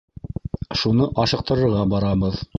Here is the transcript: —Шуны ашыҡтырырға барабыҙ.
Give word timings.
—Шуны 0.83 1.11
ашыҡтырырға 1.25 1.87
барабыҙ. 1.95 2.43